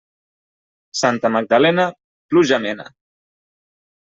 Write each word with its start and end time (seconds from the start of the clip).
Santa 1.01 1.31
Magdalena, 1.35 1.85
pluja 2.31 2.61
mena. 2.65 2.89